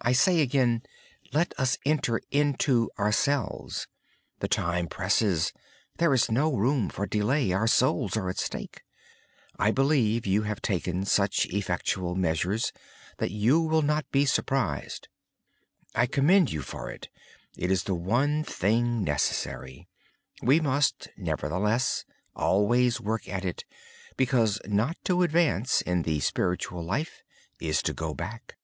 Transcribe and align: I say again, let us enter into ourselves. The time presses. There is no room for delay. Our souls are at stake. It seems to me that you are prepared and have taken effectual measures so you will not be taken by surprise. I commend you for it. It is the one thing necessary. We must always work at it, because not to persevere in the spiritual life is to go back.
I 0.00 0.14
say 0.14 0.40
again, 0.40 0.82
let 1.32 1.54
us 1.56 1.78
enter 1.86 2.20
into 2.32 2.90
ourselves. 2.98 3.86
The 4.40 4.48
time 4.48 4.88
presses. 4.88 5.52
There 5.98 6.12
is 6.12 6.28
no 6.28 6.52
room 6.52 6.88
for 6.88 7.06
delay. 7.06 7.52
Our 7.52 7.68
souls 7.68 8.16
are 8.16 8.28
at 8.28 8.38
stake. 8.40 8.82
It 8.82 8.82
seems 9.62 9.76
to 9.76 9.84
me 9.94 10.18
that 10.18 10.26
you 10.26 10.40
are 10.42 10.50
prepared 10.56 10.86
and 10.88 11.04
have 11.06 11.06
taken 11.40 11.56
effectual 11.56 12.16
measures 12.16 12.72
so 13.20 13.26
you 13.26 13.60
will 13.60 13.82
not 13.82 14.10
be 14.10 14.22
taken 14.22 14.28
by 14.28 14.34
surprise. 14.34 15.00
I 15.94 16.06
commend 16.06 16.50
you 16.50 16.60
for 16.62 16.90
it. 16.90 17.08
It 17.56 17.70
is 17.70 17.84
the 17.84 17.94
one 17.94 18.42
thing 18.42 19.04
necessary. 19.04 19.86
We 20.42 20.58
must 20.58 21.06
always 22.34 23.00
work 23.00 23.28
at 23.28 23.44
it, 23.44 23.64
because 24.16 24.60
not 24.66 24.96
to 25.04 25.16
persevere 25.18 25.62
in 25.86 26.02
the 26.02 26.18
spiritual 26.18 26.82
life 26.82 27.22
is 27.60 27.82
to 27.82 27.92
go 27.92 28.14
back. 28.14 28.56